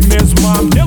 mesmo 0.00 0.48
a 0.48 0.81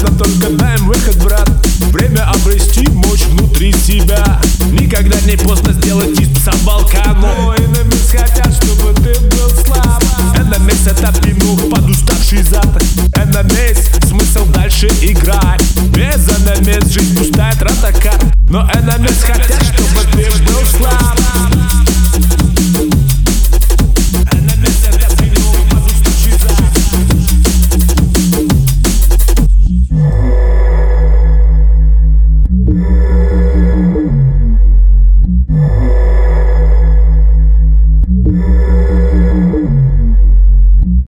Надо 0.00 0.12
только 0.16 0.50
дай 0.50 0.76
выход, 0.78 1.16
брат. 1.24 1.50
Время 1.92 2.28
обрести 2.30 2.88
мощь 2.90 3.24
внутри 3.24 3.72
себя. 3.72 4.40
Никогда 4.70 5.20
не 5.22 5.36
поздно 5.36 5.72
сделать 5.72 6.18
из 6.20 6.28
пса 6.28 6.52
балкану 6.64 7.52
Enemies 7.54 8.10
хотят, 8.10 8.52
чтобы 8.54 8.94
ты 8.94 9.18
был 9.20 9.50
слаб. 9.64 10.02
Enemies 10.36 10.90
это 10.90 11.12
пинок 11.20 11.68
под 11.70 11.88
уставший 11.88 12.42
зад. 12.42 12.66
Enemies 13.14 14.06
смысл 14.06 14.44
дальше 14.52 14.86
играть. 15.02 15.62
Без 15.94 16.28
enemies 16.28 16.92
жизнь 16.92 17.16
пуста 17.16 17.37